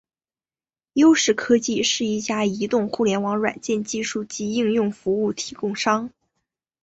[0.93, 6.09] 优视科技是一家移动互联网软件技术及应用服务提供商。